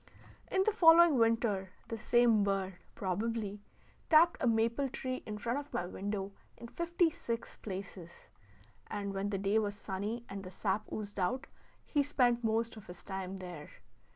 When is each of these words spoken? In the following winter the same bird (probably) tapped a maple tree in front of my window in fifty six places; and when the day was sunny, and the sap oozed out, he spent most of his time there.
In 0.51 0.63
the 0.63 0.71
following 0.71 1.19
winter 1.19 1.73
the 1.87 1.97
same 1.99 2.43
bird 2.43 2.73
(probably) 2.95 3.61
tapped 4.09 4.37
a 4.41 4.47
maple 4.47 4.89
tree 4.89 5.21
in 5.27 5.37
front 5.37 5.59
of 5.59 5.71
my 5.75 5.85
window 5.85 6.31
in 6.57 6.69
fifty 6.69 7.11
six 7.11 7.55
places; 7.57 8.29
and 8.87 9.13
when 9.13 9.29
the 9.29 9.37
day 9.37 9.59
was 9.59 9.75
sunny, 9.75 10.25
and 10.27 10.43
the 10.43 10.49
sap 10.49 10.91
oozed 10.91 11.19
out, 11.19 11.45
he 11.85 12.01
spent 12.01 12.43
most 12.43 12.75
of 12.75 12.87
his 12.87 13.03
time 13.03 13.37
there. 13.37 13.69